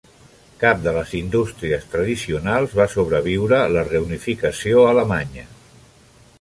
Cap 0.61 0.79
de 0.85 0.93
les 0.95 1.11
indústries 1.19 1.85
tradicionals 1.91 2.73
va 2.81 2.89
sobreviure 2.95 3.61
la 3.77 3.87
reunificació 3.93 4.85
alemanya. 4.95 5.49